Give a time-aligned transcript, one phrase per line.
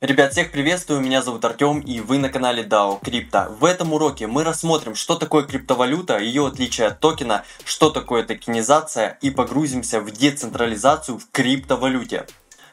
[0.00, 3.48] Ребят, всех приветствую, меня зовут Артем и вы на канале DAO Крипто.
[3.58, 9.18] В этом уроке мы рассмотрим, что такое криптовалюта, ее отличие от токена, что такое токенизация
[9.22, 12.26] и погрузимся в децентрализацию в криптовалюте.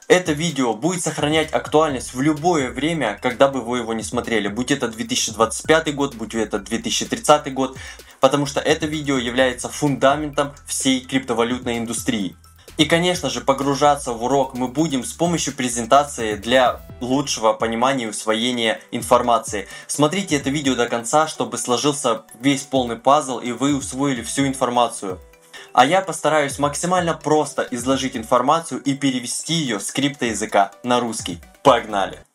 [0.07, 4.69] Это видео будет сохранять актуальность в любое время, когда бы вы его не смотрели, будь
[4.69, 7.75] это 2025 год, будь это 2030 год,
[8.19, 12.35] потому что это видео является фундаментом всей криптовалютной индустрии.
[12.77, 18.09] И, конечно же, погружаться в урок мы будем с помощью презентации для лучшего понимания и
[18.09, 19.67] усвоения информации.
[19.87, 25.19] Смотрите это видео до конца, чтобы сложился весь полный пазл и вы усвоили всю информацию.
[25.71, 31.39] А я постараюсь максимально просто изложить информацию и перевести ее с криптоязыка на русский.
[31.63, 32.25] Погнали!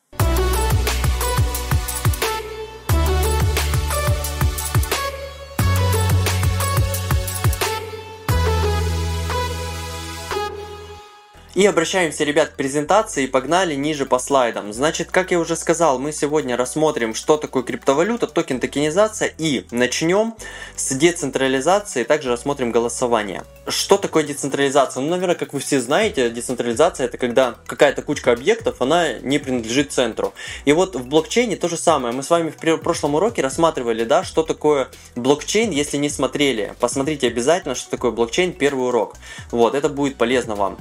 [11.60, 13.26] И обращаемся, ребят, к презентации.
[13.26, 14.72] Погнали ниже по слайдам.
[14.72, 20.34] Значит, как я уже сказал, мы сегодня рассмотрим, что такое криптовалюта, токен токенизация и начнем
[20.74, 23.42] с децентрализации, также рассмотрим голосование.
[23.68, 25.02] Что такое децентрализация?
[25.02, 29.92] Ну, наверное, как вы все знаете, децентрализация это когда какая-то кучка объектов, она не принадлежит
[29.92, 30.32] центру.
[30.64, 32.14] И вот в блокчейне то же самое.
[32.14, 36.72] Мы с вами в прошлом уроке рассматривали, да, что такое блокчейн, если не смотрели.
[36.80, 39.16] Посмотрите обязательно, что такое блокчейн, первый урок.
[39.50, 40.78] Вот, это будет полезно вам.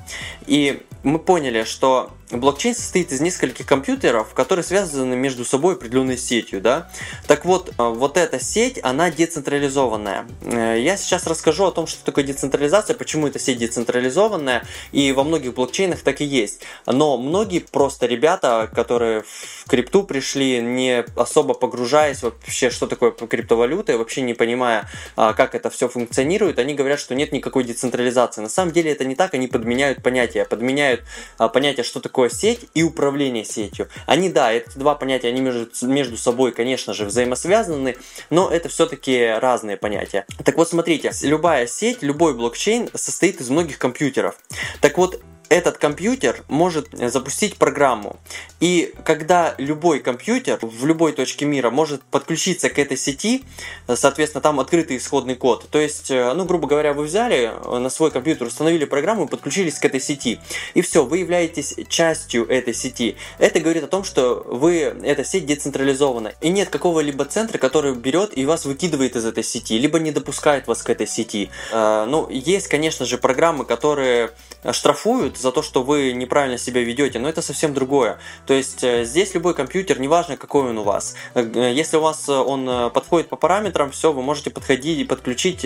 [0.48, 0.69] И и
[1.04, 6.92] мы поняли, что блокчейн состоит из нескольких компьютеров, которые связаны между собой определенной сетью, да.
[7.28, 10.28] Так вот, э, вот эта сеть, она децентрализованная.
[10.44, 15.24] Э, я сейчас расскажу о том, что такое децентрализация, почему эта сеть децентрализованная, и во
[15.24, 16.62] многих блокчейнах так и есть.
[16.86, 23.94] Но многие просто ребята, которые в крипту пришли, не особо погружаясь вообще, что такое криптовалюта,
[23.94, 28.42] и вообще не понимая, а, как это все функционирует, они говорят, что нет никакой децентрализации.
[28.42, 30.89] На самом деле это не так, они подменяют понятия, подменяют
[31.38, 33.88] а, понятие, что такое сеть и управление сетью.
[34.06, 37.98] Они, да, эти два понятия, они между, между собой, конечно же, взаимосвязаны,
[38.30, 40.26] но это все-таки разные понятия.
[40.44, 44.36] Так вот, смотрите, любая сеть, любой блокчейн состоит из многих компьютеров.
[44.82, 48.18] Так вот, этот компьютер может запустить программу.
[48.60, 53.44] И когда любой компьютер в любой точке мира может подключиться к этой сети,
[53.88, 55.68] соответственно, там открытый исходный код.
[55.72, 59.80] То есть, э, ну, грубо говоря, вы взяли э, на свой компьютер, установили программу подключились
[59.80, 60.40] к этой сети.
[60.76, 63.18] И все, вы являетесь частью этой сети.
[63.40, 66.34] Это говорит о том, что вы, эта сеть децентрализована.
[66.42, 70.68] И нет какого-либо центра, который берет и вас выкидывает из этой сети, либо не допускает
[70.68, 71.50] вас к этой сети.
[71.72, 74.32] Э, ну, есть, конечно же, программы, которые
[74.72, 78.20] штрафуют за то, что вы неправильно себя ведете, но это совсем другое.
[78.46, 82.28] То есть э, здесь любой компьютер, неважно какой он у вас, э, если у вас
[82.28, 85.66] э, он подходит по параметрам, все, вы можете подходить и подключить,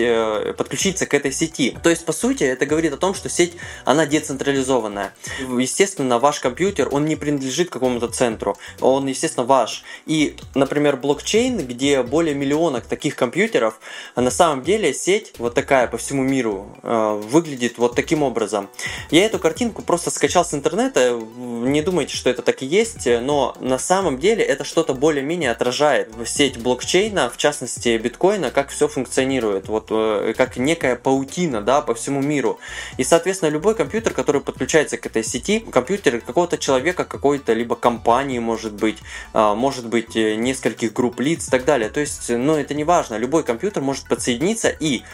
[0.56, 1.76] подключиться к этой сети.
[1.82, 3.54] То есть, по сути, это говорит о том, что сеть,
[3.84, 5.14] она децентрализованная.
[5.40, 9.84] Естественно, ваш компьютер, он не принадлежит какому-то центру, он, естественно, ваш.
[10.06, 13.80] И, например, блокчейн, где более миллиона таких компьютеров,
[14.16, 18.68] на самом деле сеть вот такая по всему миру выглядит вот таким образом.
[19.10, 23.06] Я эту картину картинку просто скачал с интернета, не думайте, что это так и есть,
[23.06, 28.88] но на самом деле это что-то более-менее отражает сеть блокчейна, в частности биткоина, как все
[28.88, 32.58] функционирует, вот э, как некая паутина, да, по всему миру.
[32.98, 38.40] И, соответственно, любой компьютер, который подключается к этой сети, компьютер какого-то человека, какой-то либо компании,
[38.40, 38.98] может быть,
[39.32, 41.88] а, может быть, э, нескольких групп лиц и так далее.
[41.88, 45.04] То есть, ну, это не важно, любой компьютер может подсоединиться и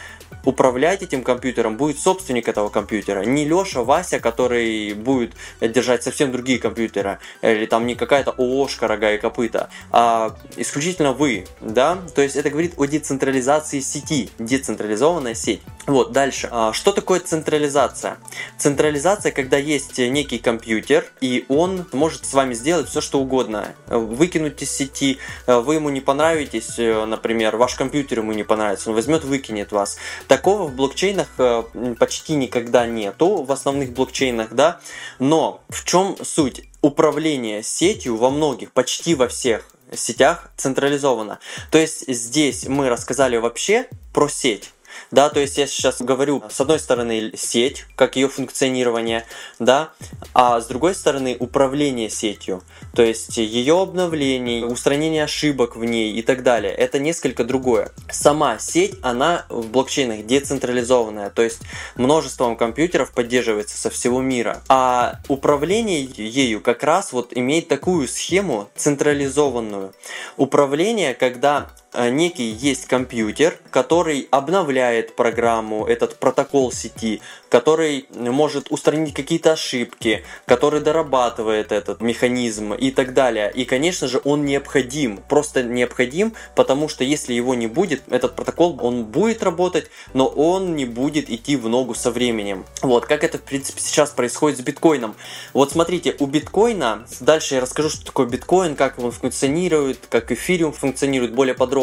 [0.45, 3.25] управлять этим компьютером будет собственник этого компьютера.
[3.25, 7.19] Не Леша, Вася, который будет держать совсем другие компьютеры.
[7.43, 9.71] Или там не какая-то ООшка, рога и копыта.
[9.91, 11.47] А исключительно вы.
[11.61, 11.99] Да?
[12.15, 14.31] То есть это говорит о децентрализации сети.
[14.39, 15.61] Децентрализованная сеть.
[15.87, 16.49] Вот, дальше.
[16.51, 18.19] А, что такое централизация?
[18.57, 23.75] Централизация, когда есть некий компьютер, и он может с вами сделать все, что угодно.
[23.89, 29.25] Выкинуть из сети, вы ему не понравитесь, например, ваш компьютер ему не понравится, он возьмет,
[29.25, 29.99] выкинет вас.
[30.29, 31.63] Такого в блокчейнах э,
[31.99, 34.81] почти никогда нету, в основных блокчейнах, да.
[35.19, 36.63] Но в чем суть?
[36.83, 41.41] Управление сетью во многих, почти во всех сетях централизовано.
[41.71, 44.73] То есть здесь мы рассказали вообще про сеть
[45.11, 49.25] да, то есть я сейчас говорю, с одной стороны, сеть, как ее функционирование,
[49.59, 49.91] да,
[50.35, 52.63] а с другой стороны, управление сетью,
[52.95, 57.93] то есть ее обновление, устранение ошибок в ней и так далее, это несколько другое.
[58.11, 61.61] Сама сеть, она в блокчейнах децентрализованная, то есть
[61.97, 68.69] множеством компьютеров поддерживается со всего мира, а управление ею как раз вот имеет такую схему
[68.77, 69.95] централизованную.
[70.37, 79.53] Управление, когда некий есть компьютер, который обновляет программу, этот протокол сети, который может устранить какие-то
[79.53, 83.51] ошибки, который дорабатывает этот механизм и так далее.
[83.53, 88.79] И, конечно же, он необходим, просто необходим, потому что если его не будет, этот протокол,
[88.81, 92.65] он будет работать, но он не будет идти в ногу со временем.
[92.83, 95.17] Вот, как это, в принципе, сейчас происходит с биткоином.
[95.55, 100.73] Вот смотрите, у биткоина, дальше я расскажу, что такое биткоин, как он функционирует, как эфириум
[100.73, 101.80] функционирует более подробно.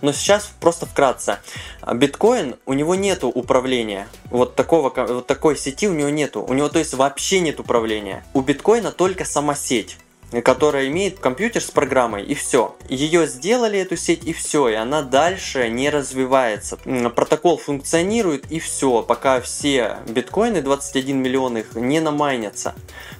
[0.00, 1.38] Но сейчас просто вкратце.
[1.92, 4.08] Биткоин, у него нету управления.
[4.30, 6.42] Вот такого вот такой сети у него нету.
[6.42, 8.24] У него, то есть, вообще нет управления.
[8.34, 9.98] У биткоина только сама сеть
[10.42, 12.76] которая имеет компьютер с программой, и все.
[12.88, 16.76] Ее сделали, эту сеть, и все, и она дальше не развивается.
[17.14, 22.74] Протокол функционирует, и все, пока все биткоины, 21 миллион их, не намайнятся.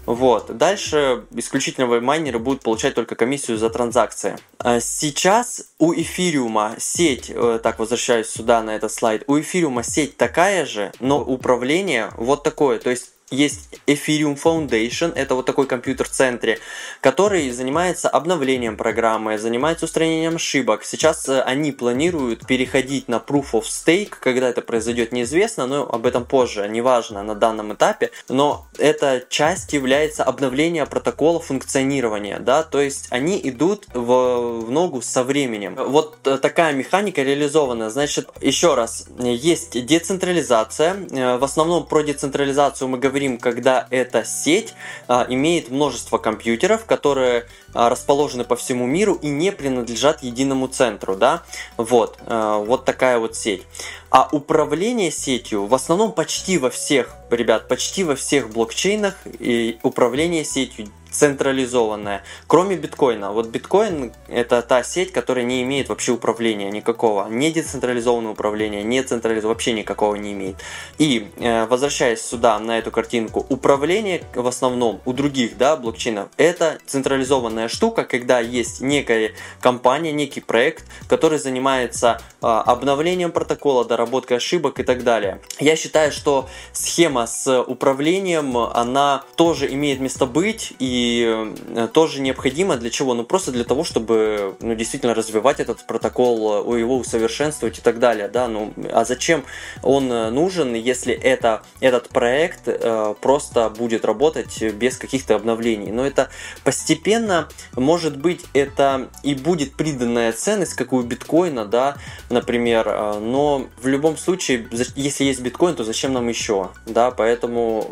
[0.06, 0.56] Вот.
[0.56, 4.37] Дальше исключительно майнеры будут получать только комиссию за транзакции.
[4.58, 10.17] А сейчас у эфириума сеть, э, так возвращаюсь сюда на этот слайд, у эфириума сеть
[10.17, 12.78] такая же, но управление вот такое.
[12.78, 16.58] То есть есть Ethereum Foundation, это вот такой компьютер в центре,
[17.00, 20.84] который занимается обновлением программы, занимается устранением ошибок.
[20.84, 26.06] Сейчас э, они планируют переходить на Proof of Stake, когда это произойдет неизвестно, но об
[26.06, 32.80] этом позже, неважно на данном этапе, но эта часть является обновление протокола функционирования, да, то
[32.80, 35.76] есть они идут в, в ногу со временем.
[35.76, 42.88] Вот э, такая механика реализована, значит, еще раз, есть децентрализация, э, в основном про децентрализацию
[42.88, 44.75] мы говорим говорим, когда эта сеть
[45.06, 51.14] а, имеет множество компьютеров, которые а, расположены по всему миру и не принадлежат единому центру,
[51.14, 51.44] да,
[51.76, 53.62] вот, а, вот такая вот сеть.
[54.11, 60.44] А управление сетью в основном почти во всех, ребят, почти во всех блокчейнах и управление
[60.44, 63.32] сетью централизованная, кроме биткоина.
[63.32, 69.02] Вот биткоин это та сеть, которая не имеет вообще управления никакого, не децентрализованного управления, не
[69.02, 70.56] централизованного, вообще никакого не имеет.
[70.99, 76.78] И э, возвращаясь сюда на эту картинку, управление в основном у других да, блокчейнов это
[76.87, 84.81] централизованная штука, когда есть некая компания, некий проект, который занимается э, обновлением протокола, доработкой ошибок
[84.81, 85.40] и так далее.
[85.60, 92.76] Я считаю, что схема с управлением, она тоже имеет место быть и Э, тоже необходимо
[92.76, 93.14] для чего?
[93.14, 97.98] Ну просто для того, чтобы ну, действительно развивать этот протокол, э, его усовершенствовать и так
[97.98, 99.44] далее, да, ну а зачем
[99.82, 105.90] он э, нужен, если это, этот проект э, просто будет работать без каких-то обновлений?
[105.90, 106.28] Но это
[106.64, 111.96] постепенно, может быть, это и будет приданная ценность, как у биткоина, да,
[112.30, 117.90] например, но в любом случае, если есть биткоин, то зачем нам еще, да, поэтому,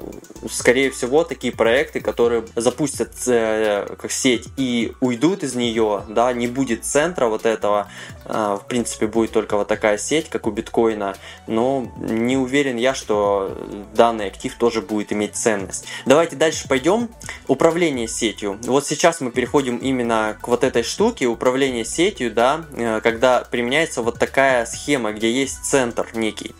[0.51, 6.33] скорее всего, такие проекты, которые запустят запустят э, как сеть и уйдут из нее, да,
[6.33, 7.89] не будет центра вот этого,
[8.25, 11.17] э, в принципе, будет только вот такая сеть, как у биткоина,
[11.47, 13.57] но не уверен я, что
[13.95, 15.87] данный актив тоже будет иметь ценность.
[16.07, 17.09] Давайте дальше пойдем.
[17.49, 18.59] Управление сетью.
[18.63, 24.03] Вот сейчас мы переходим именно к вот этой штуке, управление сетью, да, э, когда применяется
[24.03, 26.55] вот такая схема, где есть центр некий.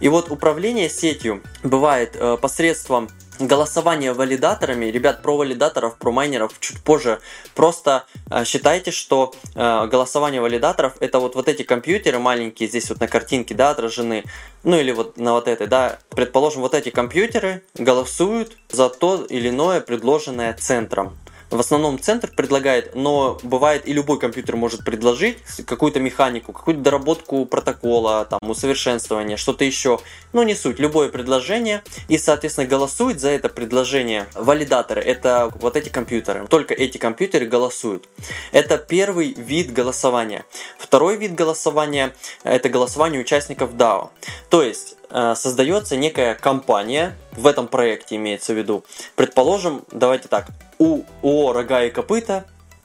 [0.00, 6.80] И вот управление сетью бывает э, посредством голосование валидаторами, ребят, про валидаторов, про майнеров чуть
[6.82, 7.20] позже.
[7.54, 13.00] Просто э, считайте, что э, голосование валидаторов это вот, вот эти компьютеры маленькие, здесь вот
[13.00, 14.24] на картинке, да, отражены,
[14.64, 19.48] ну или вот на вот этой, да, предположим, вот эти компьютеры голосуют за то или
[19.50, 21.16] иное предложенное центром
[21.50, 27.44] в основном центр предлагает, но бывает и любой компьютер может предложить какую-то механику, какую-то доработку
[27.46, 30.00] протокола, там, усовершенствование, что-то еще.
[30.32, 31.82] Ну, не суть, любое предложение.
[32.08, 35.00] И, соответственно, голосует за это предложение валидаторы.
[35.00, 36.46] Это вот эти компьютеры.
[36.48, 38.08] Только эти компьютеры голосуют.
[38.52, 40.44] Это первый вид голосования.
[40.78, 42.14] Второй вид голосования–
[42.44, 44.10] это голосование участников DAO.
[44.50, 48.84] То есть, создается некая компания, в этом проекте имеется в виду.
[49.16, 50.48] Предположим, давайте так,
[50.78, 52.44] у ООО «Рога и копыта»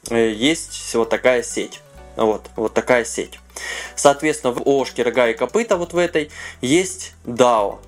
[0.10, 1.82] э, есть вот такая сеть.
[2.15, 3.39] Вот, вот такая сеть.
[3.96, 7.80] Соответственно, в ООшке «Рога и копыта» вот в этой есть DAO.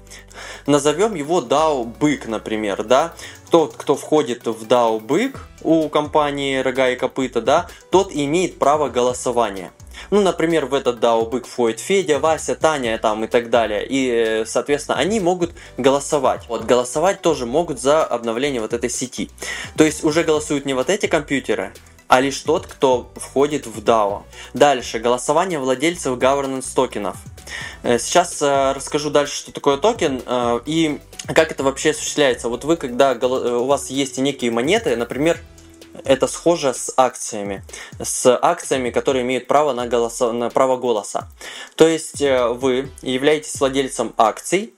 [0.65, 3.13] Назовем его DAO «Бык», например, да.
[3.49, 8.89] Тот, кто входит в DAO «Бык» у компании «Рога и копыта», да, тот имеет право
[8.89, 9.71] голосования.
[10.11, 13.85] Ну, например, в этот DAO бык входит Федя, Вася, Таня там и так далее.
[13.87, 16.43] И, соответственно, они могут голосовать.
[16.47, 19.29] Вот голосовать тоже могут за обновление вот этой сети.
[19.77, 21.73] То есть уже голосуют не вот эти компьютеры,
[22.07, 24.23] а лишь тот, кто входит в DAO.
[24.53, 27.17] Дальше, голосование владельцев governance токенов.
[27.83, 30.99] Э, сейчас э, расскажу дальше, что такое токен э, и
[31.33, 32.49] как это вообще осуществляется.
[32.49, 35.39] Вот вы, когда у вас есть некие монеты, например,
[36.05, 37.63] это схоже с акциями,
[38.01, 41.27] с акциями, которые имеют право на, голоса, на право голоса.
[41.75, 44.74] То есть э, вы являетесь владельцем акций,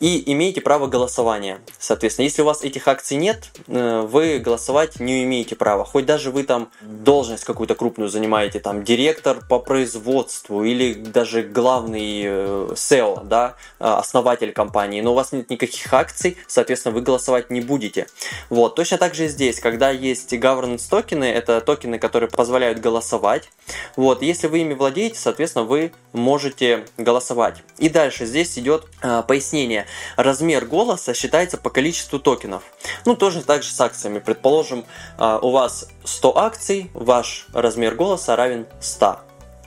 [0.00, 1.60] и имеете право голосования.
[1.78, 5.84] Соответственно, если у вас этих акций нет, э, вы голосовать не имеете права.
[5.84, 12.22] Хоть даже вы там должность какую-то крупную занимаете, там директор по производству или даже главный
[12.24, 17.50] э, SEO, да, э, основатель компании, но у вас нет никаких акций, соответственно, вы голосовать
[17.50, 18.06] не будете.
[18.50, 23.50] Вот, точно так же здесь, когда есть governance токены, это токены, которые позволяют голосовать.
[23.96, 27.62] Вот, если вы ими владеете, соответственно, вы можете голосовать.
[27.78, 29.86] И дальше здесь идет по пояснение.
[30.16, 32.62] Размер голоса считается по количеству токенов.
[33.04, 34.18] Ну, тоже так же с акциями.
[34.18, 34.86] Предположим,
[35.18, 39.20] а, у вас 100 акций, ваш размер голоса равен 100.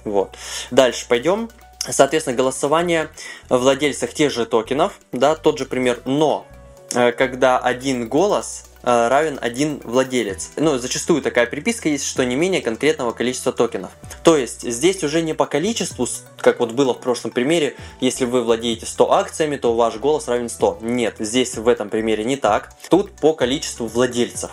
[0.06, 0.36] Вот.
[0.72, 1.50] Дальше пойдем.
[1.88, 3.10] Соответственно, голосование
[3.48, 6.46] владельцев тех же токенов, да, тот же пример, но
[6.94, 10.52] э, когда один голос равен один владелец.
[10.56, 13.92] Ну, зачастую такая приписка есть, что не менее конкретного количества токенов.
[14.24, 16.08] То есть здесь уже не по количеству,
[16.38, 20.50] как вот было в прошлом примере, если вы владеете 100 акциями, то ваш голос равен
[20.50, 20.80] 100.
[20.82, 22.74] Нет, здесь в этом примере не так.
[22.90, 24.52] Тут по количеству владельцев.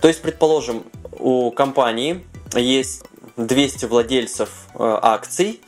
[0.00, 0.84] То есть, предположим,
[1.18, 3.02] у компании есть
[3.36, 5.60] 200 владельцев э, акций,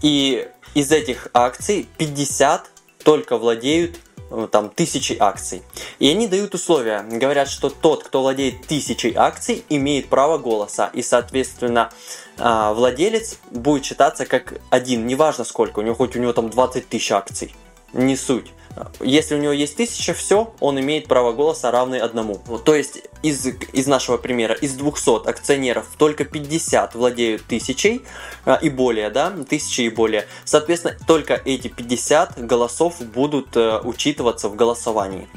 [0.00, 2.70] и из этих акций 50
[3.04, 4.09] только владеют Э,
[4.50, 5.62] там тысячи акций.
[5.98, 7.02] И они дают условия.
[7.02, 10.90] Говорят, что тот, кто владеет тысячей акций, имеет право голоса.
[10.92, 11.90] И, соответственно,
[12.38, 15.06] а, владелец будет считаться как один.
[15.06, 17.54] Неважно сколько, у него хоть у него там 20 тысяч акций.
[17.92, 18.52] Не суть.
[19.00, 22.40] Если у него есть тысяча, все, он имеет право голоса равный одному.
[22.64, 28.02] То есть из, из нашего примера, из 200 акционеров только 50 владеют тысячей
[28.44, 30.26] а, и более, да, тысячи и более.
[30.44, 35.28] Соответственно, только эти 50 голосов будут э, учитываться в голосовании.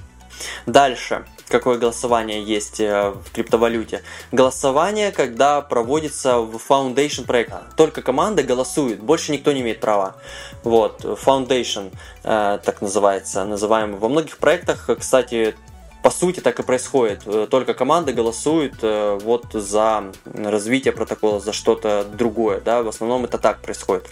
[0.65, 4.01] Дальше, какое голосование есть э, в криптовалюте?
[4.31, 7.63] Голосование, когда проводится в Foundation проекта.
[7.77, 10.15] Только команда голосует, больше никто не имеет права.
[10.63, 11.91] Вот, Foundation,
[12.23, 15.55] э, так называется, называем во многих проектах, кстати,
[16.03, 17.21] по сути так и происходит.
[17.25, 22.59] Э, только команда голосует э, вот за развитие протокола, за что-то другое.
[22.59, 22.83] Да?
[22.83, 24.07] В основном это так происходит.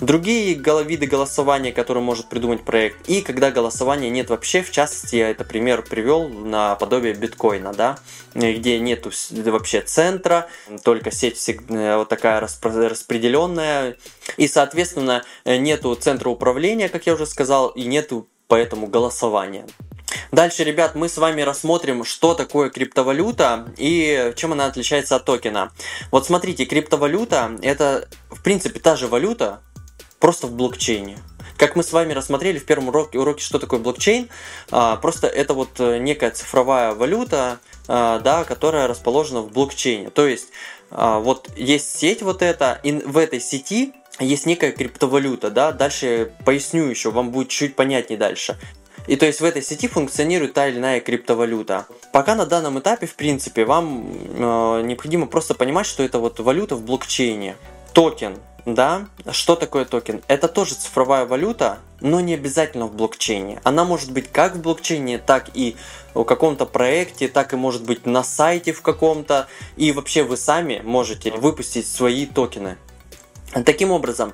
[0.00, 5.30] Другие виды голосования, которые может придумать проект, и когда голосования нет вообще, в частности, я
[5.30, 7.98] это пример привел на подобие биткоина, да?
[8.34, 10.48] где нету вообще центра,
[10.82, 13.96] только сеть э, вот такая распределенная,
[14.38, 19.66] и, соответственно, нету центра управления, как я уже сказал, и нету поэтому голосования.
[20.32, 25.72] Дальше, ребят, мы с вами рассмотрим, что такое криптовалюта и чем она отличается от токена.
[26.10, 29.60] Вот смотрите, криптовалюта это, в принципе, та же валюта,
[30.18, 31.18] просто в блокчейне.
[31.56, 34.28] Как мы с вами рассмотрели в первом уроке, уроке что такое блокчейн,
[34.70, 40.10] а, просто это вот э, некая цифровая валюта, а, да, которая расположена в блокчейне.
[40.10, 40.48] То есть
[40.90, 46.32] а, вот есть сеть вот эта, и в этой сети есть некая криптовалюта, да, дальше
[46.44, 48.56] поясню еще, вам будет чуть понятнее дальше.
[49.06, 51.86] И то есть в этой сети функционирует та или иная криптовалюта.
[52.12, 56.76] Пока на данном этапе, в принципе, вам э, необходимо просто понимать, что это вот валюта
[56.76, 57.56] в блокчейне.
[57.92, 59.08] Токен, да?
[59.30, 60.22] Что такое токен?
[60.26, 63.60] Это тоже цифровая валюта, но не обязательно в блокчейне.
[63.62, 65.76] Она может быть как в блокчейне, так и
[66.14, 69.48] в каком-то проекте, так и может быть на сайте в каком-то.
[69.76, 72.78] И вообще вы сами можете выпустить свои токены.
[73.64, 74.32] Таким образом,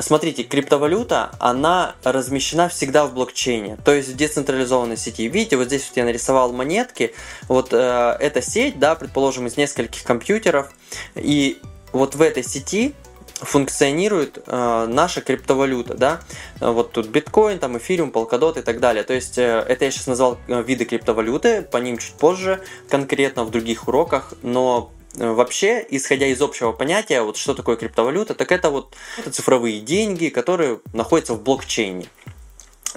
[0.00, 5.26] смотрите, криптовалюта, она размещена всегда в блокчейне, то есть в децентрализованной сети.
[5.26, 7.12] Видите, вот здесь вот я нарисовал монетки,
[7.48, 10.70] вот э, эта сеть, да, предположим, из нескольких компьютеров,
[11.16, 11.60] и
[11.92, 12.94] вот в этой сети
[13.40, 16.20] функционирует э, наша криптовалюта, да,
[16.60, 19.02] вот тут биткоин, там эфириум, полкадот и так далее.
[19.02, 23.44] То есть э, это я сейчас назвал э, виды криптовалюты, по ним чуть позже, конкретно
[23.44, 28.52] в других уроках, но Э, вообще, исходя из общего понятия, вот что такое криптовалюта, так
[28.52, 32.06] это вот это цифровые деньги, которые находятся в блокчейне.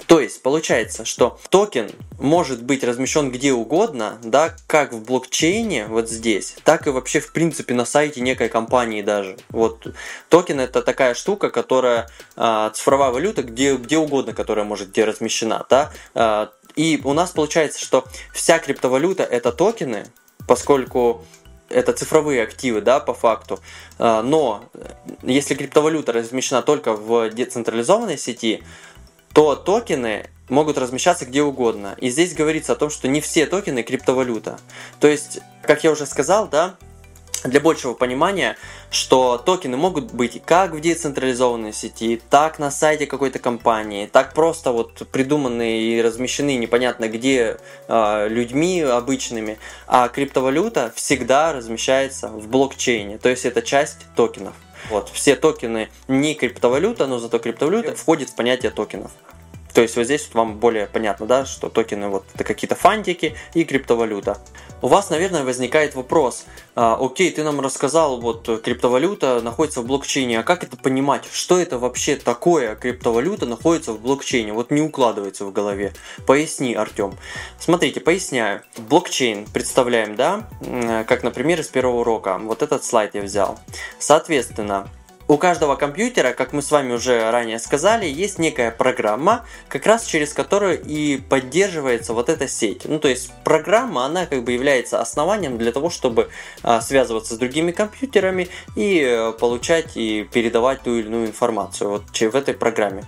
[0.06, 6.10] То есть получается, что токен может быть размещен где угодно, да, как в блокчейне, вот
[6.10, 9.36] здесь, так и вообще в принципе на сайте некой компании даже.
[9.50, 9.86] Вот
[10.28, 15.64] токен это такая штука, которая э, цифровая валюта, где, где угодно, которая может где размещена,
[15.70, 15.92] да.
[16.14, 20.06] Э, и у нас получается, что вся криптовалюта это токены,
[20.48, 21.24] поскольку
[21.68, 23.60] это цифровые активы, да, по факту.
[23.98, 24.64] А, но
[25.22, 28.62] если криптовалюта размещена только в децентрализованной сети,
[29.32, 31.96] то токены могут размещаться где угодно.
[31.98, 34.58] И здесь говорится о том, что не все токены криптовалюта.
[35.00, 36.76] То есть, как я уже сказал, да,
[37.44, 38.56] для большего понимания,
[38.90, 44.72] что токены могут быть как в децентрализованной сети, так на сайте какой-то компании, так просто
[44.72, 53.18] вот придуманные и размещены непонятно где э, людьми обычными, а криптовалюта всегда размещается в блокчейне,
[53.18, 54.54] то есть это часть токенов.
[54.90, 59.12] Вот, все токены не криптовалюта, но зато криптовалюта входит в понятие токенов.
[59.74, 63.64] То есть вот здесь вам более понятно, да, что токены вот это какие-то фантики и
[63.64, 64.38] криптовалюта.
[64.80, 66.44] У вас, наверное, возникает вопрос,
[66.76, 71.58] а, окей, ты нам рассказал, вот криптовалюта находится в блокчейне, а как это понимать, что
[71.58, 74.52] это вообще такое криптовалюта находится в блокчейне?
[74.52, 75.92] Вот не укладывается в голове.
[76.26, 77.16] Поясни, Артем.
[77.58, 78.62] Смотрите, поясняю.
[78.76, 80.48] Блокчейн представляем, да,
[81.08, 82.38] как, например, из первого урока.
[82.38, 83.58] Вот этот слайд я взял.
[83.98, 84.88] Соответственно,
[85.26, 90.04] у каждого компьютера, как мы с вами уже ранее сказали, есть некая программа, как раз
[90.04, 92.82] через которую и поддерживается вот эта сеть.
[92.84, 96.28] Ну, то есть программа, она как бы является основанием для того, чтобы
[96.62, 102.02] а, связываться с другими компьютерами и а, получать и передавать ту или иную информацию вот
[102.10, 103.04] в этой программе.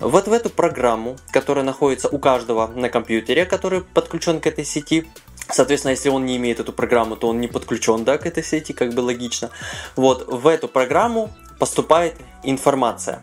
[0.00, 5.06] Вот в эту программу, которая находится у каждого на компьютере, который подключен к этой сети,
[5.50, 8.72] Соответственно, если он не имеет эту программу, то он не подключен да, к этой сети,
[8.72, 9.50] как бы логично.
[9.94, 11.30] Вот в эту программу
[11.64, 13.22] поступает информация.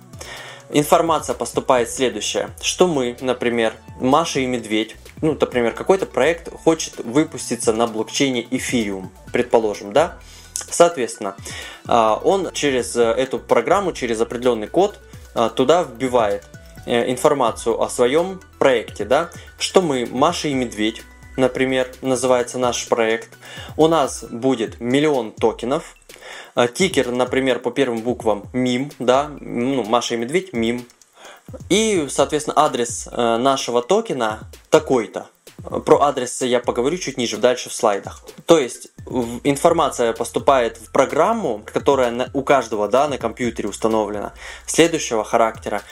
[0.72, 7.72] Информация поступает следующая, что мы, например, Маша и Медведь, ну, например, какой-то проект хочет выпуститься
[7.72, 10.18] на блокчейне Эфириум, предположим, да?
[10.56, 11.36] Соответственно,
[11.86, 15.00] а, он через э, эту программу, через определенный код
[15.36, 16.44] а, туда вбивает
[16.88, 19.30] э, информацию о своем проекте, да,
[19.60, 21.04] что мы, Маша и Медведь,
[21.38, 23.30] например, называется наш проект,
[23.78, 25.96] у нас будет миллион токенов,
[26.74, 30.86] тикер, например, по первым буквам МИМ, да, ну, Маша и Медведь, МИМ.
[31.70, 35.28] И, соответственно, адрес э, нашего токена такой-то.
[35.86, 38.22] Про адрес я поговорю чуть ниже, дальше в слайдах.
[38.46, 38.88] То есть
[39.44, 44.34] информация поступает в программу, которая у каждого да, на компьютере установлена,
[44.66, 45.84] следующего характера.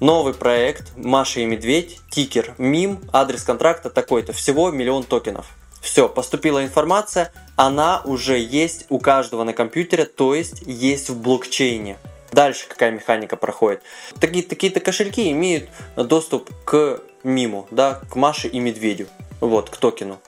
[0.00, 4.32] Новый проект Маша и Медведь, тикер, мим, адрес контракта такой-то.
[4.32, 5.46] Всего миллион токенов.
[5.82, 11.98] Все, поступила информация, она уже есть у каждого на компьютере, то есть есть в блокчейне.
[12.30, 13.82] Дальше какая механика проходит?
[14.20, 19.08] Такие, такие-то кошельки имеют доступ к миму, да, к Маше и Медведю,
[19.40, 20.20] вот, к токену.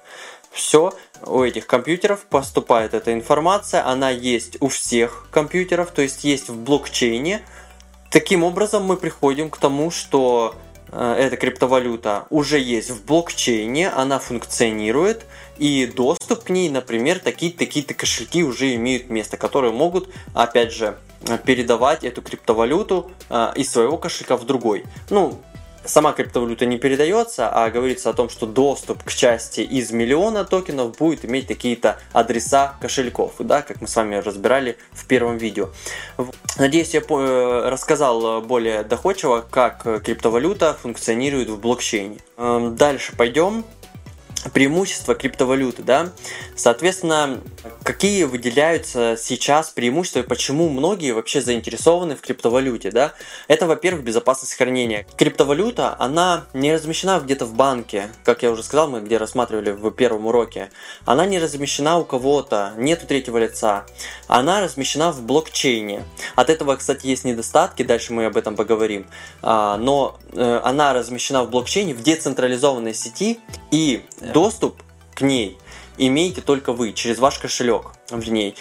[0.51, 0.93] Все,
[1.25, 6.57] у этих компьютеров поступает эта информация, она есть у всех компьютеров, то есть есть в
[6.57, 7.43] блокчейне.
[8.11, 10.57] Таким образом мы приходим к тому, что
[10.97, 15.27] эта криптовалюта уже есть в блокчейне, она функционирует,
[15.59, 20.97] и доступ к ней, например, такие-то кошельки уже имеют место, которые могут, опять же,
[21.45, 24.85] передавать эту криптовалюту э, из своего кошелька в другой.
[25.11, 25.41] Ну,
[25.85, 30.97] сама криптовалюта не передается, а говорится о том, что доступ к части из миллиона токенов
[30.97, 35.69] будет иметь какие-то адреса кошельков, да, как мы с вами разбирали в первом видео.
[36.59, 42.19] Надеюсь, я э, рассказал более доходчиво, как криптовалюта функционирует в блокчейне.
[42.37, 43.65] Эм, дальше пойдем
[44.53, 46.13] преимущества криптовалюты, да.
[46.57, 47.41] Соответственно,
[47.83, 53.15] какие выделяются сейчас преимущества и почему многие вообще заинтересованы в криптовалюте, да?
[53.49, 55.07] Это, во-первых, безопасность хранения.
[55.17, 59.91] Криптовалюта, она не размещена где-то в банке, как я уже сказал, мы где рассматривали в
[59.91, 60.71] первом уроке.
[61.05, 63.87] Она не размещена у кого-то, нету третьего лица.
[64.27, 66.05] Она размещена в блокчейне.
[66.37, 69.07] От этого, кстати, есть недостатки, дальше мы об этом поговорим.
[69.43, 73.39] А, но э, она размещена в блокчейне, в децентрализованной сети,
[73.71, 74.05] и
[74.35, 74.83] доступ
[75.15, 75.57] к ней
[75.97, 78.57] имеете только вы через ваш кошелек в ней.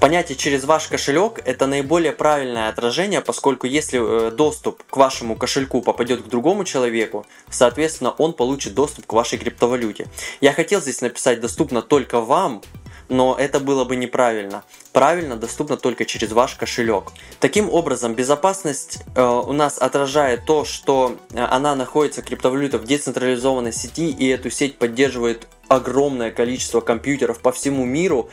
[0.00, 5.82] Понятие через ваш кошелек это наиболее правильное отражение, поскольку если э, доступ к вашему кошельку
[5.82, 10.06] попадет к другому человеку, соответственно он получит доступ к вашей криптовалюте.
[10.40, 12.62] Я хотел здесь написать доступно только вам,
[13.10, 14.64] но это было бы неправильно.
[14.92, 17.12] Правильно доступно только через ваш кошелек.
[17.40, 23.72] Таким образом, безопасность э, у нас отражает то, что э, она находится, криптовалюта, в децентрализованной
[23.72, 28.30] сети, и эту сеть поддерживает огромное количество компьютеров по всему миру.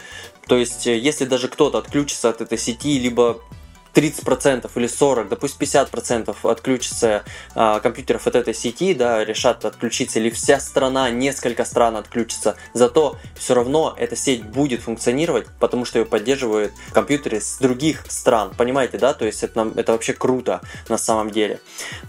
[0.47, 3.41] То есть, э, если даже кто-то отключится от этой сети, либо
[3.97, 7.23] 30% или 40%, да пусть 50% отключится
[7.55, 13.17] а, компьютеров от этой сети, да, решат отключиться, или вся страна, несколько стран отключится, зато
[13.35, 18.99] все равно эта сеть будет функционировать, потому что ее поддерживают компьютеры с других стран, понимаете,
[18.99, 21.59] да, то есть это, это вообще круто на самом деле.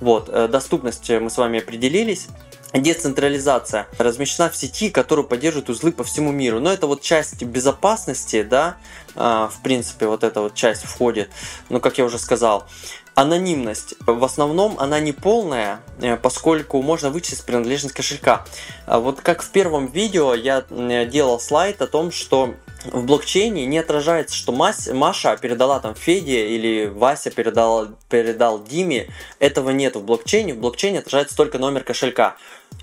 [0.01, 2.29] Вот, э, доступность мы с вами определились,
[2.72, 6.61] децентрализация размещена в сети, которую поддерживают узлы по всему миру.
[6.61, 8.76] Но это вот часть безопасности, да,
[9.14, 11.31] а, в принципе, вот эта вот часть входит,
[11.68, 12.66] ну, как я уже сказал.
[13.14, 13.94] Анонимность.
[14.00, 18.44] В основном она не полная, э, поскольку можно вычесть принадлежность кошелька.
[18.87, 20.62] А вот как в первом видео я
[21.07, 22.54] делал слайд о том, что
[22.85, 29.09] в блокчейне не отражается, что Маша передала там Феде или Вася передал, передал Диме.
[29.41, 30.55] Этого нет в блокчейне.
[30.55, 32.37] В блокчейне отражается только номер кошелька.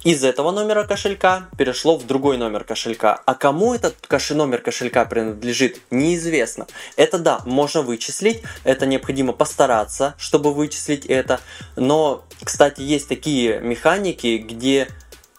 [0.04, 3.22] Из этого номера кошелька перешло в другой номер кошелька.
[3.26, 4.32] А кому этот кош...
[4.32, 6.68] номер кошелька принадлежит, неизвестно.
[6.96, 11.40] Это да, можно вычислить, это необходимо постараться, чтобы вычислить это.
[11.76, 14.90] Но, кстати, есть такие механики, где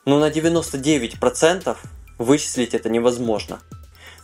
[0.04, 1.76] ну, на 99%
[2.18, 3.60] вычислить это невозможно.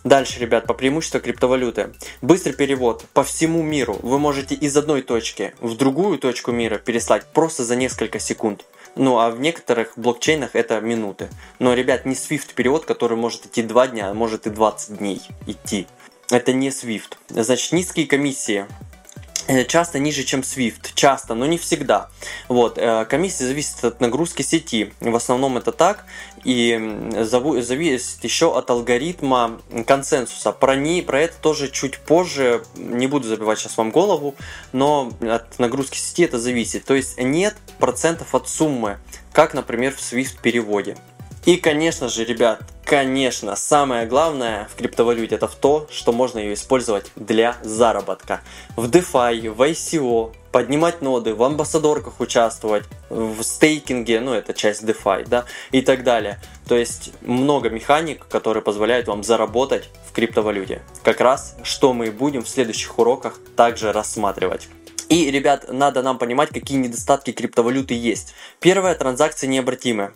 [0.05, 1.95] Дальше, ребят, по преимуществу криптовалюты.
[2.23, 3.99] Быстрый перевод по всему миру.
[4.03, 8.65] Вы можете из одной точки в другую точку мира переслать просто за несколько секунд.
[8.97, 11.29] Ну, а в некоторых блокчейнах это минуты.
[11.61, 15.23] Но, ребят, не Swift перевод, который может идти 2 дня, а может и 20 дней
[15.47, 15.87] идти.
[16.31, 17.17] Это не Swift.
[17.29, 18.67] Значит, низкие комиссии
[19.68, 20.90] часто ниже, чем Swift.
[20.94, 22.11] Часто, но не всегда.
[22.48, 22.78] Вот.
[22.78, 24.92] Э, комиссия зависит от нагрузки сети.
[25.00, 26.05] В основном это так.
[26.44, 26.78] И
[27.61, 30.52] зависит еще от алгоритма консенсуса.
[30.52, 32.62] Про, не, про это тоже чуть позже.
[32.76, 34.35] Не буду забивать сейчас вам голову.
[34.72, 36.85] Но от нагрузки сети это зависит.
[36.85, 38.98] То есть нет процентов от суммы.
[39.33, 40.96] Как, например, в Swift переводе.
[41.44, 46.55] И, конечно же, ребят, конечно, самое главное в криптовалюте это в то, что можно ее
[46.55, 48.42] использовать для заработка.
[48.76, 55.26] В DeFi, в ICO, поднимать ноды, в амбассадорках участвовать, в стейкинге, ну это часть DeFi,
[55.26, 56.38] да, и так далее.
[56.68, 60.83] То есть много механик, которые позволяют вам заработать в криптовалюте.
[61.02, 64.68] Как раз, что мы будем в следующих уроках также рассматривать.
[65.09, 68.33] И, ребят, надо нам понимать, какие недостатки криптовалюты есть.
[68.61, 70.12] Первое, транзакции необратимы.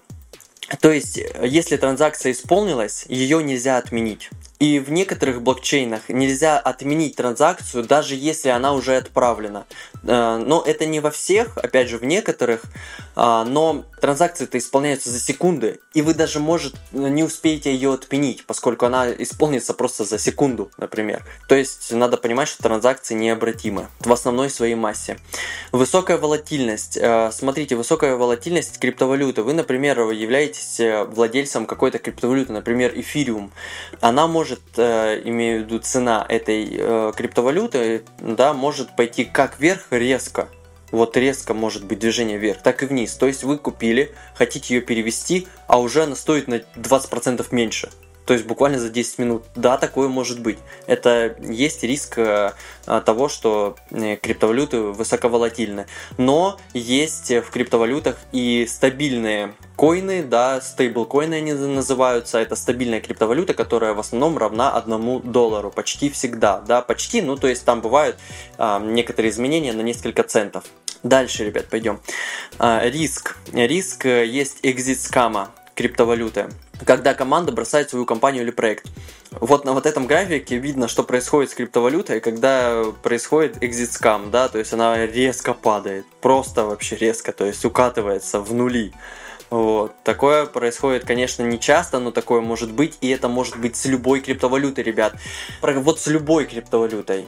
[0.80, 4.30] То есть, если транзакция исполнилась, ее нельзя отменить.
[4.58, 9.66] И в некоторых блокчейнах нельзя отменить транзакцию, даже если она уже отправлена.
[10.02, 12.62] Э, но это не во всех, опять же, в некоторых,
[13.18, 18.84] а, но транзакции-то исполняются за секунды, и вы даже, может, не успеете ее отменить, поскольку
[18.84, 21.24] она исполнится просто за секунду, например.
[21.48, 25.18] То есть надо понимать, что транзакции необратимы в основной своей массе.
[25.72, 26.98] Высокая волатильность.
[26.98, 29.42] Э, смотрите, высокая волатильность криптовалюты.
[29.42, 33.50] Вы, например, являетесь э, владельцем какой-то криптовалюты, например, эфириум.
[34.02, 39.58] Она может может, э, имею в виду цена этой э, криптовалюты, да, может пойти как
[39.58, 40.48] вверх резко,
[40.92, 43.14] вот резко может быть движение вверх, так и вниз.
[43.16, 47.90] То есть вы купили, хотите ее перевести, а уже она стоит на 20% меньше.
[48.24, 49.44] То есть буквально за 10 минут.
[49.56, 50.58] Да, такое может быть.
[50.86, 52.52] Это есть риск э,
[52.84, 55.86] того, что криптовалюты высоковолатильны.
[56.18, 62.38] Но есть в криптовалютах и стабильные коины, да, стейблкоины они называются.
[62.38, 65.70] Это стабильная криптовалюта, которая в основном равна одному доллару.
[65.70, 67.22] Почти всегда, да, почти.
[67.22, 68.16] Ну, то есть там бывают
[68.58, 70.64] а, некоторые изменения на несколько центов.
[71.02, 72.00] Дальше, ребят, пойдем.
[72.58, 73.36] А, риск.
[73.52, 76.48] Риск э, есть экзит скама криптовалюты
[76.84, 78.86] когда команда бросает свою компанию или проект.
[79.30, 84.48] Вот на вот этом графике видно, что происходит с криптовалютой, когда происходит exit scam, да,
[84.48, 88.92] то есть она резко падает, просто вообще резко, то есть укатывается в нули.
[89.50, 89.92] Вот.
[90.02, 94.20] Такое происходит, конечно, не часто, но такое может быть, и это может быть с любой
[94.20, 95.14] криптовалютой, ребят.
[95.62, 97.26] Вот с любой криптовалютой.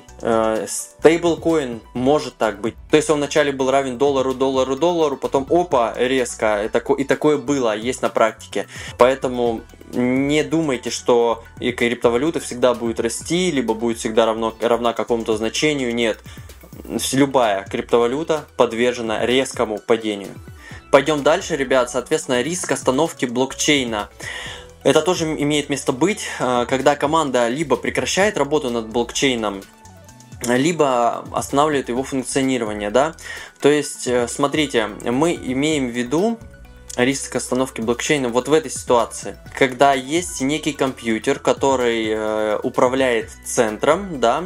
[0.66, 2.74] Стейблкоин э, может так быть.
[2.90, 6.68] То есть он вначале был равен доллару, доллару, доллару, потом опа, резко.
[6.98, 8.66] И такое было, есть на практике.
[8.98, 9.60] Поэтому
[9.92, 15.94] не думайте, что и криптовалюта всегда будет расти, либо будет всегда равно, равна какому-то значению.
[15.94, 16.20] Нет.
[17.12, 20.34] Любая криптовалюта подвержена резкому падению.
[20.90, 21.90] Пойдем дальше, ребят.
[21.90, 24.08] Соответственно, риск остановки блокчейна.
[24.84, 29.62] Это тоже имеет место быть, э, когда команда либо прекращает работу над блокчейном,
[30.46, 33.14] либо останавливает его функционирование, да.
[33.60, 36.38] То есть, э, смотрите, мы имеем в виду
[36.98, 44.20] риск остановки блокчейна вот в этой ситуации, когда есть некий компьютер, который э, управляет центром,
[44.20, 44.42] да,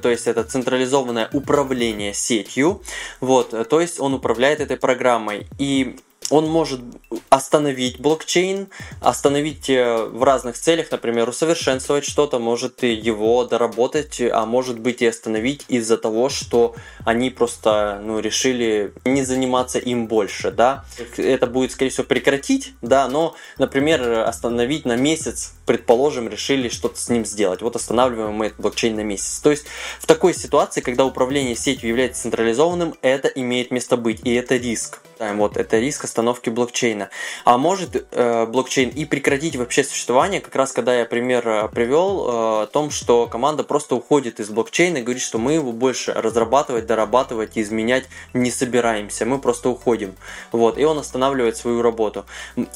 [0.00, 2.82] то есть это централизованное управление сетью,
[3.20, 5.46] вот, то есть он управляет этой программой.
[5.58, 5.96] И
[6.30, 6.80] он может
[7.28, 8.68] остановить блокчейн,
[9.00, 15.02] остановить э, в разных целях, например, усовершенствовать что-то, может и его доработать, а может быть
[15.02, 20.84] и остановить из-за того, что они просто ну, решили не заниматься им больше, да.
[21.16, 27.08] Это будет, скорее всего, прекратить, да, но, например, остановить на месяц, предположим, решили что-то с
[27.08, 27.62] ним сделать.
[27.62, 29.40] Вот останавливаем мы этот блокчейн на месяц.
[29.40, 29.64] То есть
[30.00, 35.00] в такой ситуации, когда управление сетью является централизованным, это имеет место быть, и это риск.
[35.18, 37.10] Вот, это риск остановки блокчейна.
[37.44, 42.26] А может э, блокчейн и прекратить вообще существование, как раз когда я пример э, привел
[42.26, 46.12] э, о том, что команда просто уходит из блокчейна и говорит, что мы его больше
[46.12, 50.16] разрабатывать, дорабатывать и изменять не собираемся, мы просто уходим.
[50.52, 52.26] Вот, и он останавливает свою работу.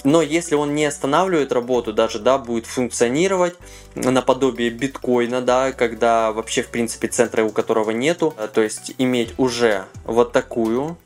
[0.05, 3.57] Но если он не останавливает работу, даже, да, будет функционировать
[3.95, 9.35] наподобие биткоина, да, когда вообще, в принципе, центра у которого нету, э, то есть иметь
[9.39, 10.97] уже вот такую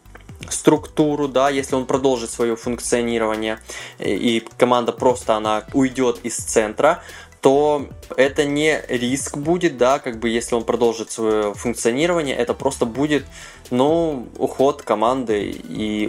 [0.48, 3.58] структуру, да, если он продолжит свое функционирование
[3.98, 7.02] и команда просто она уйдет из центра,
[7.42, 12.86] то это не риск будет, да, как бы если он продолжит свое функционирование, это просто
[12.86, 13.24] будет,
[13.70, 16.08] ну, уход команды и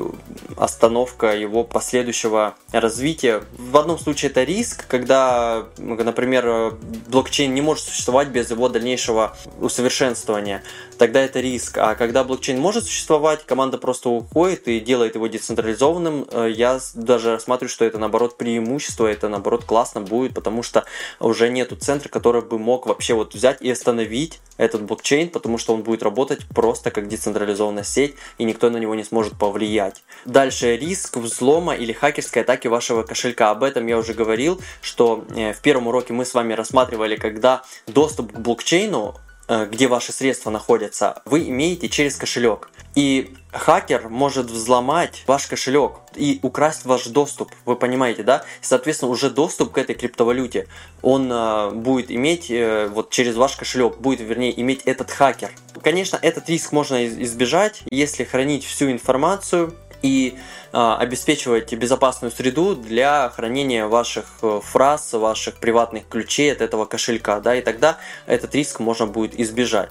[0.56, 3.42] остановка его последующего развития.
[3.58, 10.62] В одном случае это риск, когда, например, блокчейн не может существовать без его дальнейшего усовершенствования,
[11.04, 11.80] тогда это риск.
[11.80, 17.34] А когда блокчейн может существовать, команда просто уходит и делает его децентрализованным, э, я даже
[17.34, 20.86] рассматриваю, что это наоборот преимущество, это наоборот классно будет, потому что
[21.20, 25.74] уже нету центра, который бы мог вообще вот взять и остановить этот блокчейн, потому что
[25.74, 30.06] он будет работать просто как децентрализованная сеть, и никто на него не сможет повлиять.
[30.24, 33.52] Дальше риск взлома или хакерской атаки вашего кошелька.
[33.52, 37.64] Об этом я уже говорил, что э, в первом уроке мы с вами рассматривали, когда
[37.88, 39.16] доступ к блокчейну
[39.48, 42.70] где ваши средства находятся, вы имеете через кошелек.
[42.96, 48.44] И хакер может взломать ваш кошелек и украсть ваш доступ, вы понимаете, да?
[48.62, 50.68] Соответственно, уже доступ к этой криптовалюте
[51.02, 55.52] он э, будет иметь э, вот через ваш кошелек, будет, вернее, иметь этот хакер.
[55.82, 60.38] Конечно, этот риск можно избежать, если хранить всю информацию и
[60.72, 67.40] э, обеспечивать безопасную среду для хранения ваших э, фраз, ваших приватных ключей от этого кошелька,
[67.40, 69.90] да, и тогда этот риск можно будет избежать.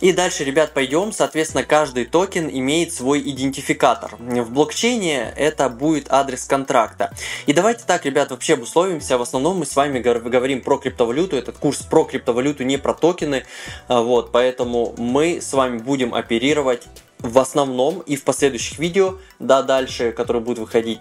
[0.00, 1.12] И дальше, ребят, пойдем.
[1.12, 4.16] Соответственно, каждый токен имеет свой идентификатор.
[4.18, 7.12] В блокчейне это будет адрес контракта.
[7.44, 9.18] И давайте так, ребят, вообще обусловимся.
[9.18, 11.36] В основном мы с вами говорим про криптовалюту.
[11.36, 13.44] Этот курс про криптовалюту, не про токены.
[13.88, 16.86] А, вот, поэтому мы с вами будем оперировать
[17.22, 21.00] в основном и в последующих видео, да, дальше, которые будут выходить,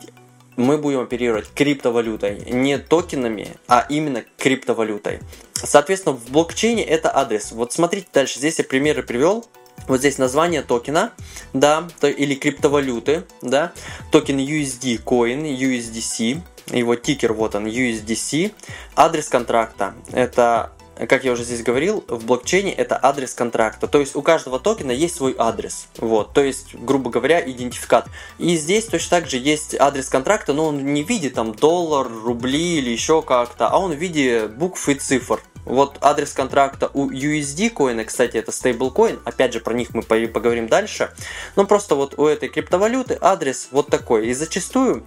[0.56, 5.20] мы будем оперировать криптовалютой, не токенами, а именно криптовалютой.
[5.54, 7.52] Соответственно, в блокчейне это адрес.
[7.54, 9.46] Вот смотрите дальше, здесь я примеры привел.
[9.88, 11.14] Вот здесь название токена,
[11.54, 13.72] да, или криптовалюты, да,
[14.12, 18.52] токен USD coin, USDC, его тикер вот он, USDC,
[18.96, 20.74] адрес контракта, это
[21.08, 23.88] как я уже здесь говорил, в блокчейне это адрес контракта.
[23.88, 25.88] То есть у каждого токена есть свой адрес.
[25.98, 28.08] Вот, то есть, грубо говоря, идентификат.
[28.38, 32.08] И здесь точно так же есть адрес контракта, но он не в виде там доллар,
[32.08, 35.42] рубли или еще как-то, а он в виде букв и цифр.
[35.66, 40.02] Вот адрес контракта у USD coin а, кстати, это стейблкоин, опять же про них мы
[40.02, 41.12] поговорим дальше.
[41.56, 44.28] Но просто вот у этой криптовалюты адрес вот такой.
[44.28, 45.06] И зачастую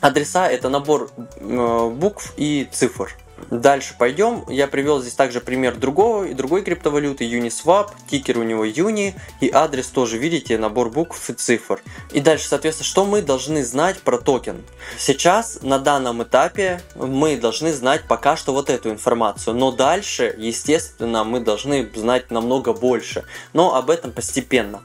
[0.00, 3.16] адреса это набор э, букв и цифр.
[3.50, 4.44] Дальше пойдем.
[4.48, 9.50] Я привел здесь также пример другого, и другой криптовалюты Uniswap, тикер у него Uni и
[9.52, 11.80] адрес тоже, видите, набор букв и цифр.
[12.12, 14.64] И дальше, соответственно, что мы должны знать про токен?
[14.98, 21.22] Сейчас, на данном этапе, мы должны знать пока что вот эту информацию, но дальше, естественно,
[21.24, 24.82] мы должны знать намного больше, но об этом постепенно.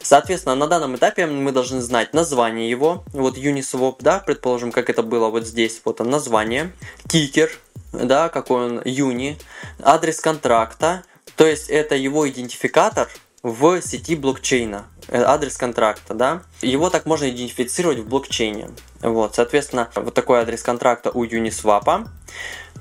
[0.00, 5.02] Соответственно, на данном этапе мы должны знать название его, вот Uniswap, да, предположим, как это
[5.02, 6.72] было вот здесь, вот он название,
[7.08, 7.50] тикер,
[7.92, 9.38] да, какой он юни,
[9.82, 11.04] адрес контракта,
[11.36, 13.08] то есть это его идентификатор
[13.42, 18.70] в сети блокчейна, э, адрес контракта, да, его так можно идентифицировать в блокчейне.
[19.00, 22.08] Вот, соответственно, вот такой адрес контракта у Uniswap.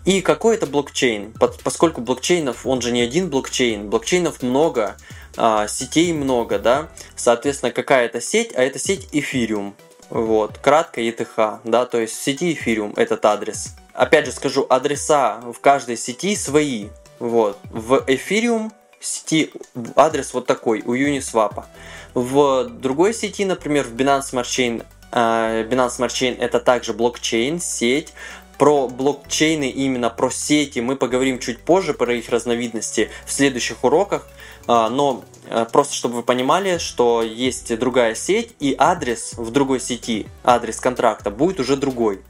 [0.05, 1.33] И какой это блокчейн?
[1.63, 4.95] Поскольку блокчейнов, он же не один блокчейн, блокчейнов много,
[5.35, 9.73] а, сетей много, да, соответственно, какая это сеть, а это сеть Ethereum,
[10.09, 15.41] вот, кратко ETH, да, то есть в сети Ethereum этот адрес опять же скажу, адреса
[15.41, 16.87] в каждой сети свои.
[17.19, 17.57] Вот.
[17.71, 19.51] В Ethereum сети
[19.95, 21.65] адрес вот такой, у Uniswap.
[22.13, 27.59] В другой сети, например, в Binance Smart Chain, uh, Binance Smart Chain это также блокчейн,
[27.59, 28.13] сеть.
[28.57, 34.27] Про блокчейны, именно про сети мы поговорим чуть позже, про их разновидности в следующих уроках.
[34.67, 39.79] Uh, но uh, просто чтобы вы понимали, что есть другая сеть и адрес в другой
[39.79, 42.21] сети, адрес контракта будет уже другой.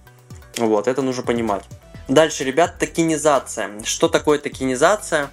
[0.58, 1.64] Вот, это нужно понимать.
[2.08, 3.84] Дальше, ребят, токенизация.
[3.84, 5.30] Что такое токенизация?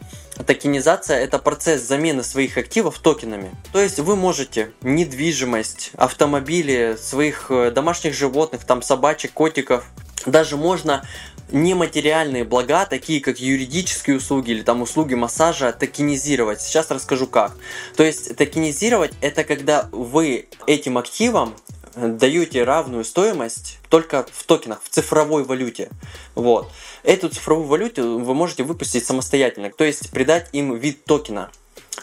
[0.46, 3.52] Токенизация– это процесс замены своих активов токенами.
[3.72, 9.84] То есть вы можете недвижимость, автомобили, своих э, домашних животных, там собачек, котиков,
[10.26, 11.06] даже можно
[11.52, 16.60] нематериальные блага, такие как юридические услуги или там услуги массажа, токенизировать.
[16.60, 17.52] Сейчас расскажу как.
[17.96, 21.54] То есть токенизировать это когда вы этим активом
[21.96, 25.90] даете равную стоимость только в токенах, в цифровой валюте.
[26.34, 26.70] Вот.
[27.02, 31.50] Эту цифровую валюту вы можете выпустить самостоятельно, то есть придать им вид токена.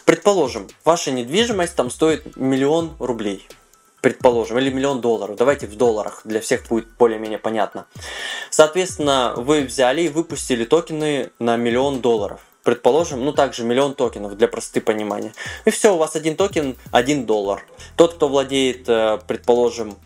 [0.04, 3.46] Предположим, ваша недвижимость там стоит миллион рублей
[4.02, 5.36] предположим, или миллион долларов.
[5.36, 7.86] Давайте в долларах, для всех будет более-менее понятно.
[8.50, 12.40] Соответственно, вы взяли и выпустили токены на миллион долларов.
[12.62, 15.32] Предположим, ну также миллион токенов для простоты понимания.
[15.64, 17.64] И все, у вас один токен, один доллар.
[17.96, 19.96] Тот, кто владеет, э, предположим,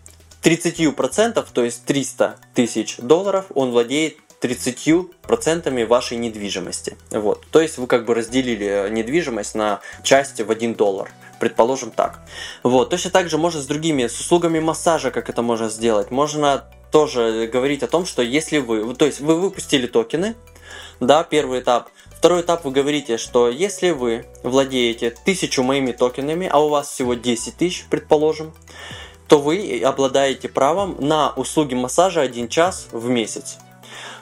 [0.42, 6.96] 30%, то есть 300 тысяч долларов, он владеет 30% вашей недвижимости.
[7.10, 7.44] Вот.
[7.50, 11.10] То есть вы как бы разделили э, недвижимость на части в 1 доллар.
[11.40, 12.20] Предположим так.
[12.62, 12.90] Вот.
[12.90, 16.10] Точно так же можно с другими, с услугами массажа, как это можно сделать.
[16.10, 20.34] Можно тоже говорить о том, что если вы, то есть вы выпустили токены,
[21.00, 21.90] да, первый этап.
[22.18, 27.14] Второй этап вы говорите, что если вы владеете тысячу моими токенами, а у вас всего
[27.14, 28.52] 10 тысяч, предположим,
[29.28, 33.58] то вы обладаете правом на услуги массажа 1 час в месяц.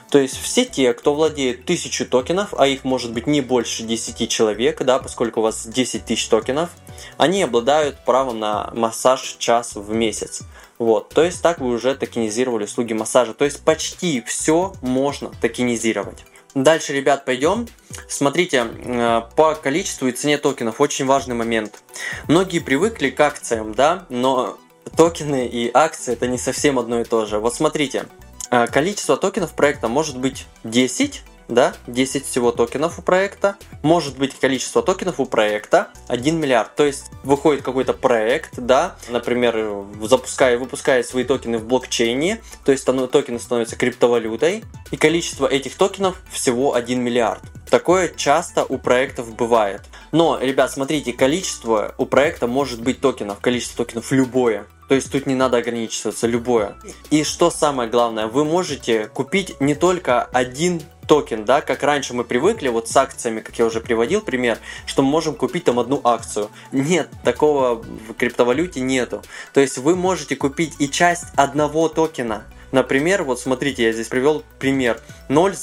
[0.09, 4.29] То есть все те, кто владеет 1000 токенов, а их может быть не больше 10
[4.29, 6.69] человек, да, поскольку у вас 10 тысяч токенов,
[7.17, 10.41] они обладают правом на массаж час в месяц.
[10.77, 13.33] Вот, то есть так вы уже токенизировали услуги массажа.
[13.33, 16.25] То есть почти все можно токенизировать.
[16.55, 17.67] Дальше, ребят, пойдем.
[18.07, 21.83] Смотрите, э, по количеству и цене токенов очень важный момент.
[22.29, 24.57] Многие привыкли к акциям, да, но
[24.95, 27.39] токены и акции это не совсем одно и то же.
[27.39, 28.05] Вот смотрите,
[28.51, 33.55] э, количество токенов проекта может быть 10, да, 10 всего токенов у проекта.
[33.81, 36.75] Может быть количество токенов у проекта 1 миллиард.
[36.75, 42.85] То есть выходит какой-то проект, да, например, запуская, выпуская свои токены в блокчейне, то есть
[42.85, 47.41] токены становятся криптовалютой, и количество этих токенов всего 1 миллиард.
[47.69, 49.81] Такое часто у проектов бывает.
[50.11, 54.67] Но, ребят, смотрите, количество у проекта может быть токенов, количество токенов любое.
[54.87, 56.75] То есть тут не надо ограничиваться, любое.
[57.09, 62.23] И что самое главное, вы можете купить не только один токен, да, как раньше мы
[62.23, 66.01] привыкли, вот с акциями, как я уже приводил пример, что мы можем купить там одну
[66.03, 66.49] акцию.
[66.71, 69.21] Нет, такого в криптовалюте нету.
[69.53, 72.43] То есть вы можете купить и часть одного токена.
[72.71, 74.99] Например, вот смотрите, я здесь привел пример.
[75.29, 75.53] 0,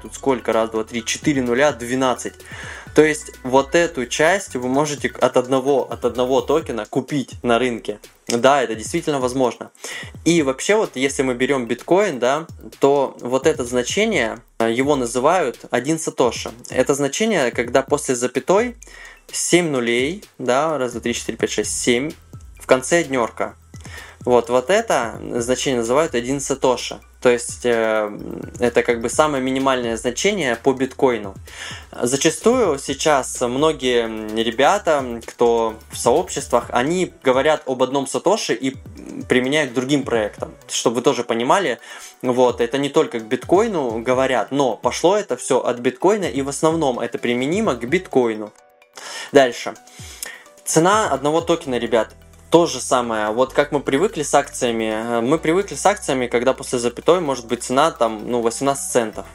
[0.00, 0.52] тут сколько?
[0.52, 2.32] Раз, два, три, 4 нуля, 12.
[2.94, 7.98] То есть вот эту часть вы можете от одного, от одного токена купить на рынке.
[8.28, 9.70] Да, это действительно возможно.
[10.24, 12.46] И вообще вот если мы берем биткоин, да,
[12.78, 16.52] то вот это значение, э, его называют один сатоши.
[16.70, 18.76] Это значение, когда после запятой
[19.32, 22.12] 7 нулей, да, раз, два, три, четыре, пять, шесть, семь,
[22.60, 23.56] в конце днерка.
[24.24, 26.98] Вот, вот это значение называют один сатоши.
[27.20, 28.18] То есть э,
[28.58, 31.34] это как бы самое минимальное значение по биткоину.
[31.92, 38.76] Зачастую сейчас многие ребята, кто в сообществах, они говорят об одном сатоши и
[39.28, 40.54] применяют к другим проектам.
[40.68, 41.78] Чтобы вы тоже понимали,
[42.22, 46.48] вот, это не только к биткоину говорят, но пошло это все от биткоина и в
[46.48, 48.52] основном это применимо к биткоину.
[49.32, 49.74] Дальше.
[50.64, 52.14] Цена одного токена, ребят,
[52.54, 53.30] то же самое.
[53.30, 54.84] Вот как мы привыкли с акциями.
[54.84, 59.26] Э, мы привыкли с акциями, когда после запятой может быть цена там, ну, 18 центов.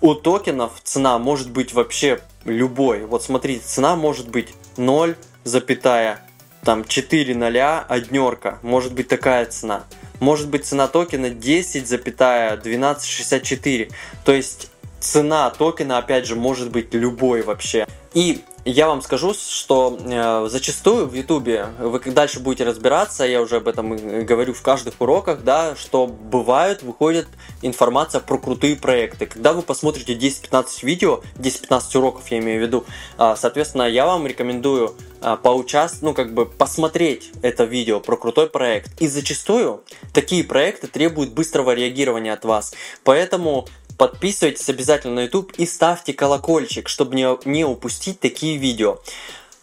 [0.00, 3.06] У токенов цена может быть вообще любой.
[3.06, 6.20] Вот смотрите, цена может быть 0, запятая,
[6.62, 8.60] там 4 ноля, однерка.
[8.62, 9.82] Может быть такая цена.
[10.20, 13.90] Может быть цена токена 10, запятая 12,64.
[14.24, 17.84] То есть цена токена, опять же, может быть любой вообще.
[18.12, 23.56] И я вам скажу, что э, зачастую в Ютубе вы дальше будете разбираться, я уже
[23.56, 27.26] об этом говорю в каждых уроках, да, что бывает, выходит
[27.62, 29.26] информация про крутые проекты.
[29.26, 32.84] Когда вы посмотрите 10-15 видео, 10-15 уроков я имею в виду,
[33.18, 38.48] э, соответственно, я вам рекомендую э, поучаствовать, ну, как бы посмотреть это видео про крутой
[38.48, 39.00] проект.
[39.00, 39.82] И зачастую
[40.14, 42.72] такие проекты требуют быстрого реагирования от вас.
[43.04, 43.66] Поэтому
[43.98, 48.98] Подписывайтесь обязательно на YouTube и ставьте колокольчик, чтобы не, не упустить такие видео.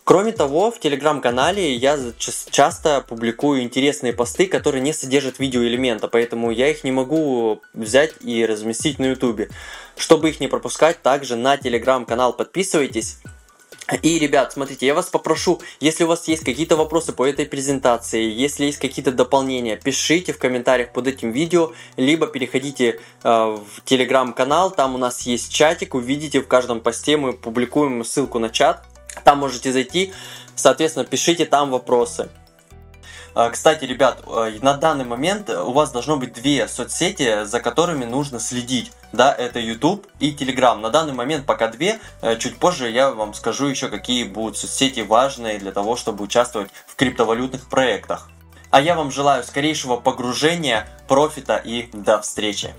[0.04, 6.70] Кроме того, в телеграм-канале я часто публикую интересные посты, которые не содержат видеоэлемента, поэтому я
[6.70, 9.50] их не могу взять и разместить на ютубе.
[9.96, 13.20] Чтобы их не пропускать, также на телеграм-канал подписывайтесь.
[14.04, 18.24] И, ребят, смотрите, я вас попрошу, если у вас есть какие-то вопросы по этой презентации,
[18.24, 24.72] если есть какие-то дополнения, пишите в комментариях под этим видео, либо переходите э, в телеграм-канал,
[24.72, 28.86] там у нас есть чатик, увидите в каждом посте, мы публикуем ссылку на чат,
[29.26, 30.14] там можете зайти,
[30.56, 32.30] соответственно, пишите там вопросы.
[33.34, 38.04] А, кстати, ребят, э, на данный момент у вас должно быть две соцсети, за которыми
[38.04, 38.92] нужно следить.
[39.14, 40.76] Да, это YouTube и Telegram.
[40.76, 42.00] На данный момент пока две.
[42.22, 46.70] Э, чуть позже я вам скажу еще, какие будут соцсети важные для того, чтобы участвовать
[46.88, 48.30] в криптовалютных проектах.
[48.70, 52.74] А я вам желаю скорейшего погружения, профита и до встречи.